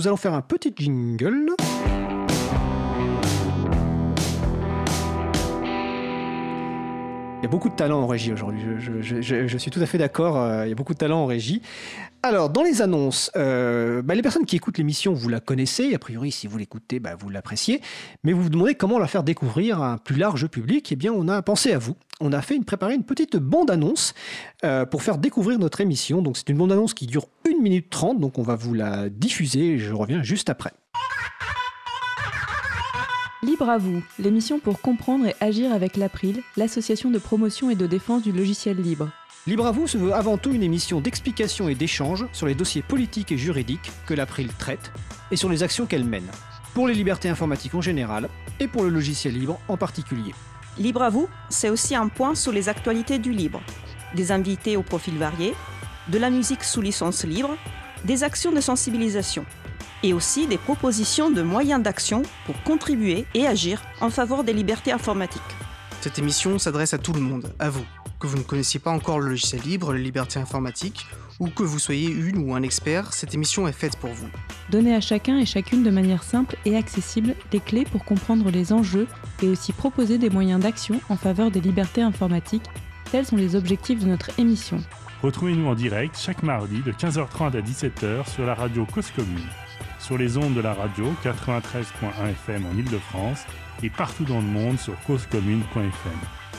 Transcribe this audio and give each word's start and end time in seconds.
Nous 0.00 0.06
allons 0.06 0.16
faire 0.16 0.32
un 0.32 0.40
petit 0.40 0.72
jingle. 0.74 1.54
Il 7.40 7.44
y 7.44 7.46
a 7.46 7.48
beaucoup 7.48 7.70
de 7.70 7.74
talent 7.74 8.02
en 8.02 8.06
régie 8.06 8.34
aujourd'hui. 8.34 8.60
Je, 9.00 9.56
suis 9.56 9.70
tout 9.70 9.80
à 9.80 9.86
fait 9.86 9.96
d'accord. 9.96 10.36
Euh, 10.36 10.66
il 10.66 10.68
y 10.68 10.72
a 10.72 10.74
beaucoup 10.74 10.92
de 10.92 10.98
talent 10.98 11.22
en 11.22 11.26
régie. 11.26 11.62
Alors, 12.22 12.50
dans 12.50 12.62
les 12.62 12.82
annonces, 12.82 13.30
euh, 13.34 14.02
bah, 14.02 14.14
les 14.14 14.20
personnes 14.20 14.44
qui 14.44 14.56
écoutent 14.56 14.76
l'émission, 14.76 15.14
vous 15.14 15.30
la 15.30 15.40
connaissez. 15.40 15.94
A 15.94 15.98
priori, 15.98 16.32
si 16.32 16.46
vous 16.46 16.58
l'écoutez, 16.58 17.00
bah, 17.00 17.16
vous 17.18 17.30
l'appréciez. 17.30 17.80
Mais 18.24 18.34
vous 18.34 18.42
vous 18.42 18.50
demandez 18.50 18.74
comment 18.74 18.98
la 18.98 19.06
faire 19.06 19.22
découvrir 19.22 19.80
à 19.80 19.92
un 19.92 19.96
plus 19.96 20.16
large 20.16 20.48
public. 20.48 20.92
Eh 20.92 20.96
bien, 20.96 21.14
on 21.14 21.28
a 21.28 21.40
pensé 21.40 21.72
à 21.72 21.78
vous. 21.78 21.96
On 22.20 22.34
a 22.34 22.42
fait 22.42 22.56
une, 22.56 22.66
préparé 22.66 22.94
une 22.94 23.04
petite 23.04 23.38
bande-annonce 23.38 24.12
euh, 24.62 24.84
pour 24.84 25.02
faire 25.02 25.16
découvrir 25.16 25.58
notre 25.58 25.80
émission. 25.80 26.20
Donc, 26.20 26.36
c'est 26.36 26.50
une 26.50 26.58
bande-annonce 26.58 26.92
qui 26.92 27.06
dure 27.06 27.26
1 27.48 27.62
minute 27.62 27.88
30. 27.88 28.20
Donc, 28.20 28.38
on 28.38 28.42
va 28.42 28.54
vous 28.54 28.74
la 28.74 29.08
diffuser. 29.08 29.78
Je 29.78 29.94
reviens 29.94 30.22
juste 30.22 30.50
après. 30.50 30.72
Libre 33.42 33.70
à 33.70 33.78
vous, 33.78 34.02
l'émission 34.18 34.58
pour 34.58 34.82
comprendre 34.82 35.26
et 35.26 35.34
agir 35.40 35.72
avec 35.72 35.96
l'April, 35.96 36.42
l'association 36.58 37.10
de 37.10 37.18
promotion 37.18 37.70
et 37.70 37.74
de 37.74 37.86
défense 37.86 38.22
du 38.22 38.32
logiciel 38.32 38.76
libre. 38.76 39.08
Libre 39.46 39.64
à 39.66 39.70
vous 39.70 39.86
se 39.86 39.96
veut 39.96 40.12
avant 40.12 40.36
tout 40.36 40.52
une 40.52 40.62
émission 40.62 41.00
d'explication 41.00 41.70
et 41.70 41.74
d'échange 41.74 42.26
sur 42.34 42.46
les 42.46 42.54
dossiers 42.54 42.82
politiques 42.82 43.32
et 43.32 43.38
juridiques 43.38 43.90
que 44.06 44.12
l'April 44.12 44.48
traite 44.58 44.92
et 45.30 45.36
sur 45.36 45.48
les 45.48 45.62
actions 45.62 45.86
qu'elle 45.86 46.04
mène, 46.04 46.30
pour 46.74 46.86
les 46.86 46.92
libertés 46.92 47.30
informatiques 47.30 47.74
en 47.74 47.80
général 47.80 48.28
et 48.60 48.68
pour 48.68 48.82
le 48.82 48.90
logiciel 48.90 49.32
libre 49.32 49.58
en 49.68 49.78
particulier. 49.78 50.34
Libre 50.76 51.00
à 51.00 51.08
vous, 51.08 51.26
c'est 51.48 51.70
aussi 51.70 51.94
un 51.94 52.08
point 52.08 52.34
sur 52.34 52.52
les 52.52 52.68
actualités 52.68 53.18
du 53.18 53.32
libre, 53.32 53.62
des 54.14 54.32
invités 54.32 54.76
aux 54.76 54.82
profils 54.82 55.16
variés, 55.16 55.54
de 56.08 56.18
la 56.18 56.28
musique 56.28 56.62
sous 56.62 56.82
licence 56.82 57.24
libre, 57.24 57.56
des 58.04 58.22
actions 58.22 58.52
de 58.52 58.60
sensibilisation 58.60 59.46
et 60.02 60.12
aussi 60.12 60.46
des 60.46 60.58
propositions 60.58 61.30
de 61.30 61.42
moyens 61.42 61.82
d'action 61.82 62.22
pour 62.46 62.60
contribuer 62.62 63.26
et 63.34 63.46
agir 63.46 63.82
en 64.00 64.10
faveur 64.10 64.44
des 64.44 64.52
libertés 64.52 64.92
informatiques. 64.92 65.42
Cette 66.00 66.18
émission 66.18 66.58
s'adresse 66.58 66.94
à 66.94 66.98
tout 66.98 67.12
le 67.12 67.20
monde, 67.20 67.52
à 67.58 67.68
vous, 67.68 67.84
que 68.18 68.26
vous 68.26 68.38
ne 68.38 68.42
connaissiez 68.42 68.80
pas 68.80 68.90
encore 68.90 69.20
le 69.20 69.28
logiciel 69.28 69.62
libre, 69.62 69.92
les 69.92 70.02
libertés 70.02 70.38
informatiques, 70.38 71.06
ou 71.40 71.48
que 71.48 71.62
vous 71.62 71.78
soyez 71.78 72.10
une 72.10 72.38
ou 72.38 72.54
un 72.54 72.62
expert, 72.62 73.12
cette 73.12 73.34
émission 73.34 73.66
est 73.66 73.72
faite 73.72 73.96
pour 73.96 74.10
vous. 74.10 74.28
Donnez 74.70 74.94
à 74.94 75.00
chacun 75.00 75.38
et 75.38 75.46
chacune 75.46 75.82
de 75.82 75.90
manière 75.90 76.22
simple 76.22 76.56
et 76.66 76.76
accessible 76.76 77.34
des 77.50 77.60
clés 77.60 77.84
pour 77.84 78.04
comprendre 78.04 78.50
les 78.50 78.72
enjeux 78.72 79.06
et 79.42 79.48
aussi 79.48 79.72
proposer 79.72 80.18
des 80.18 80.30
moyens 80.30 80.60
d'action 80.60 81.00
en 81.08 81.16
faveur 81.16 81.50
des 81.50 81.60
libertés 81.60 82.02
informatiques. 82.02 82.68
Tels 83.10 83.26
sont 83.26 83.36
les 83.36 83.56
objectifs 83.56 84.00
de 84.00 84.06
notre 84.06 84.38
émission. 84.38 84.82
Retrouvez-nous 85.22 85.66
en 85.66 85.74
direct 85.74 86.16
chaque 86.16 86.42
mardi 86.42 86.80
de 86.82 86.92
15h30 86.92 87.56
à 87.56 87.60
17h 87.60 88.30
sur 88.30 88.46
la 88.46 88.54
radio 88.54 88.86
Cause 88.86 89.10
Commune 89.10 89.48
sur 90.00 90.18
les 90.18 90.36
ondes 90.36 90.54
de 90.54 90.60
la 90.60 90.74
radio 90.74 91.12
93.1 91.22 92.30
FM 92.30 92.66
en 92.66 92.72
Ile-de-France 92.72 93.44
et 93.82 93.90
partout 93.90 94.24
dans 94.24 94.40
le 94.40 94.46
monde 94.46 94.78
sur 94.78 94.98
causecommune.fm. 95.06 96.18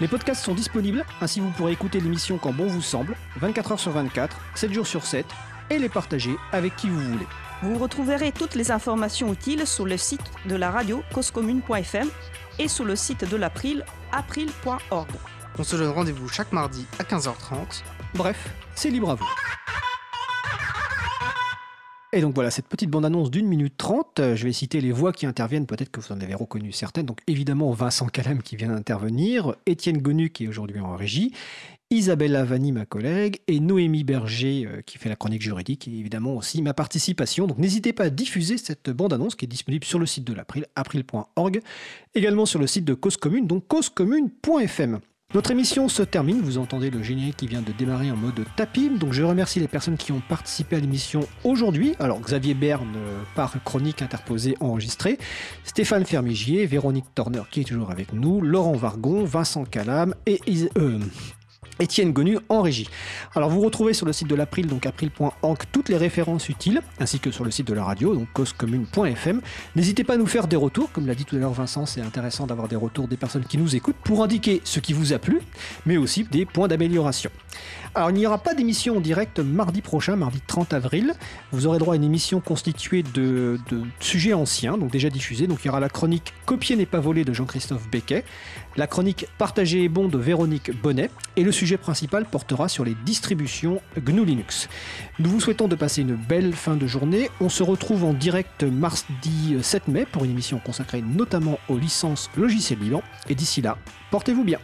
Les 0.00 0.08
podcasts 0.08 0.44
sont 0.44 0.54
disponibles, 0.54 1.04
ainsi 1.20 1.40
vous 1.40 1.50
pourrez 1.50 1.72
écouter 1.72 2.00
l'émission 2.00 2.38
quand 2.38 2.52
bon 2.52 2.66
vous 2.66 2.82
semble, 2.82 3.16
24 3.36 3.74
h 3.74 3.78
sur 3.78 3.92
24, 3.92 4.36
7 4.54 4.72
jours 4.72 4.86
sur 4.86 5.04
7, 5.04 5.26
et 5.70 5.78
les 5.78 5.88
partager 5.88 6.34
avec 6.52 6.76
qui 6.76 6.88
vous 6.88 7.00
voulez. 7.00 7.26
Vous 7.62 7.78
retrouverez 7.78 8.32
toutes 8.32 8.54
les 8.54 8.70
informations 8.70 9.32
utiles 9.32 9.66
sur 9.66 9.86
le 9.86 9.96
site 9.96 10.24
de 10.46 10.56
la 10.56 10.70
radio 10.70 11.02
causecommune.fm 11.14 12.08
et 12.58 12.68
sur 12.68 12.84
le 12.84 12.96
site 12.96 13.28
de 13.28 13.36
l'April, 13.36 13.84
april.org. 14.10 15.10
On 15.58 15.64
se 15.64 15.76
donne 15.76 15.90
rendez-vous 15.90 16.28
chaque 16.28 16.52
mardi 16.52 16.86
à 16.98 17.04
15h30. 17.04 17.82
Bref, 18.14 18.50
c'est 18.74 18.90
libre 18.90 19.10
à 19.10 19.14
vous. 19.14 19.28
Et 22.14 22.20
donc 22.20 22.34
voilà, 22.34 22.50
cette 22.50 22.68
petite 22.68 22.90
bande-annonce 22.90 23.30
d'une 23.30 23.46
minute 23.46 23.78
trente, 23.78 24.20
euh, 24.20 24.36
je 24.36 24.44
vais 24.44 24.52
citer 24.52 24.82
les 24.82 24.92
voix 24.92 25.12
qui 25.12 25.24
interviennent, 25.24 25.64
peut-être 25.64 25.90
que 25.90 25.98
vous 25.98 26.12
en 26.12 26.20
avez 26.20 26.34
reconnu 26.34 26.70
certaines. 26.70 27.06
Donc 27.06 27.20
évidemment 27.26 27.70
Vincent 27.70 28.06
Calam 28.06 28.42
qui 28.42 28.54
vient 28.54 28.68
d'intervenir, 28.68 29.54
Étienne 29.64 29.96
Gonu 29.96 30.28
qui 30.28 30.44
est 30.44 30.48
aujourd'hui 30.48 30.78
en 30.80 30.94
régie, 30.94 31.32
Isabelle 31.88 32.32
Lavani, 32.32 32.70
ma 32.70 32.84
collègue, 32.84 33.40
et 33.48 33.60
Noémie 33.60 34.04
Berger 34.04 34.66
euh, 34.66 34.82
qui 34.82 34.98
fait 34.98 35.08
la 35.08 35.16
chronique 35.16 35.40
juridique, 35.40 35.88
et 35.88 35.90
évidemment 35.90 36.36
aussi 36.36 36.60
ma 36.60 36.74
participation. 36.74 37.46
Donc 37.46 37.56
n'hésitez 37.56 37.94
pas 37.94 38.04
à 38.04 38.10
diffuser 38.10 38.58
cette 38.58 38.90
bande-annonce 38.90 39.34
qui 39.34 39.46
est 39.46 39.48
disponible 39.48 39.84
sur 39.86 39.98
le 39.98 40.04
site 40.04 40.24
de 40.24 40.34
l'April, 40.34 40.66
april.org, 40.76 41.60
également 42.14 42.44
sur 42.44 42.58
le 42.58 42.66
site 42.66 42.84
de 42.84 42.92
Cause 42.92 43.16
Commune, 43.16 43.46
donc 43.46 43.66
causecommune.fm. 43.68 45.00
Notre 45.34 45.50
émission 45.50 45.88
se 45.88 46.02
termine, 46.02 46.42
vous 46.42 46.58
entendez 46.58 46.90
le 46.90 47.02
générique 47.02 47.38
qui 47.38 47.46
vient 47.46 47.62
de 47.62 47.72
démarrer 47.72 48.10
en 48.10 48.16
mode 48.16 48.44
tapis, 48.54 48.90
donc 48.90 49.14
je 49.14 49.22
remercie 49.22 49.60
les 49.60 49.68
personnes 49.68 49.96
qui 49.96 50.12
ont 50.12 50.20
participé 50.28 50.76
à 50.76 50.78
l'émission 50.78 51.26
aujourd'hui. 51.42 51.94
Alors 51.98 52.20
Xavier 52.20 52.52
Berne 52.52 52.94
par 53.34 53.54
chronique 53.64 54.02
interposée 54.02 54.56
enregistrée, 54.60 55.18
Stéphane 55.64 56.04
Fermigier, 56.04 56.66
Véronique 56.66 57.06
Torner 57.14 57.44
qui 57.50 57.62
est 57.62 57.64
toujours 57.64 57.90
avec 57.90 58.12
nous, 58.12 58.42
Laurent 58.42 58.74
Vargon, 58.74 59.24
Vincent 59.24 59.64
Calam 59.64 60.14
et 60.26 60.38
euh, 60.76 60.98
Étienne 61.80 62.12
Gonu 62.12 62.38
en 62.48 62.62
régie. 62.62 62.88
Alors 63.34 63.50
vous 63.50 63.60
retrouvez 63.60 63.92
sur 63.92 64.06
le 64.06 64.12
site 64.12 64.28
de 64.28 64.34
l'April, 64.34 64.66
donc 64.66 64.86
april.org, 64.86 65.58
toutes 65.72 65.88
les 65.88 65.96
références 65.96 66.48
utiles, 66.48 66.82
ainsi 67.00 67.18
que 67.18 67.30
sur 67.30 67.44
le 67.44 67.50
site 67.50 67.66
de 67.66 67.74
la 67.74 67.84
radio, 67.84 68.14
donc 68.14 68.28
causecommune.fm. 68.32 69.40
N'hésitez 69.76 70.04
pas 70.04 70.14
à 70.14 70.16
nous 70.16 70.26
faire 70.26 70.46
des 70.48 70.56
retours, 70.56 70.90
comme 70.92 71.06
l'a 71.06 71.14
dit 71.14 71.24
tout 71.24 71.36
à 71.36 71.38
l'heure 71.38 71.52
Vincent, 71.52 71.86
c'est 71.86 72.00
intéressant 72.00 72.46
d'avoir 72.46 72.68
des 72.68 72.76
retours 72.76 73.08
des 73.08 73.16
personnes 73.16 73.44
qui 73.44 73.58
nous 73.58 73.74
écoutent 73.76 73.96
pour 74.04 74.22
indiquer 74.22 74.60
ce 74.64 74.80
qui 74.80 74.92
vous 74.92 75.12
a 75.12 75.18
plu, 75.18 75.40
mais 75.86 75.96
aussi 75.96 76.24
des 76.24 76.46
points 76.46 76.68
d'amélioration. 76.68 77.30
Alors 77.94 78.10
il 78.10 78.14
n'y 78.14 78.26
aura 78.26 78.38
pas 78.38 78.54
d'émission 78.54 78.96
en 78.96 79.00
direct 79.00 79.38
mardi 79.38 79.82
prochain, 79.82 80.16
mardi 80.16 80.40
30 80.46 80.72
avril. 80.72 81.12
Vous 81.50 81.66
aurez 81.66 81.78
droit 81.78 81.92
à 81.92 81.96
une 81.96 82.04
émission 82.04 82.40
constituée 82.40 83.02
de, 83.02 83.58
sujets 84.00 84.32
anciens, 84.32 84.78
donc 84.78 84.90
déjà 84.90 85.10
diffusés. 85.10 85.46
Donc 85.46 85.58
il 85.62 85.66
y 85.66 85.68
aura 85.68 85.78
la 85.78 85.90
chronique 85.90 86.32
Copier 86.46 86.74
n'est 86.74 86.86
pas 86.86 87.00
volé 87.00 87.24
de 87.24 87.34
Jean-Christophe 87.34 87.90
Becquet, 87.90 88.24
la 88.76 88.86
chronique 88.86 89.26
Partager 89.36 89.84
est 89.84 89.90
bon 89.90 90.08
de 90.08 90.16
Véronique 90.16 90.70
Bonnet, 90.80 91.10
et 91.36 91.44
le 91.44 91.52
sujet 91.52 91.76
principal 91.76 92.24
portera 92.24 92.68
sur 92.68 92.84
les 92.84 92.94
distributions 93.04 93.82
GNU 94.00 94.24
Linux. 94.24 94.70
Nous 95.18 95.28
vous 95.28 95.40
souhaitons 95.40 95.68
de 95.68 95.76
passer 95.76 96.00
une 96.00 96.14
belle 96.14 96.54
fin 96.54 96.76
de 96.76 96.86
journée. 96.86 97.28
On 97.42 97.50
se 97.50 97.62
retrouve 97.62 98.04
en 98.04 98.14
direct 98.14 98.64
mardi 98.64 99.56
7 99.60 99.88
mai 99.88 100.06
pour 100.10 100.24
une 100.24 100.30
émission 100.30 100.58
consacrée 100.64 101.02
notamment 101.02 101.58
aux 101.68 101.76
licences 101.76 102.30
logiciels 102.38 102.78
libres. 102.78 103.02
Et 103.28 103.34
d'ici 103.34 103.60
là, 103.60 103.76
portez-vous 104.10 104.44
bien. 104.44 104.58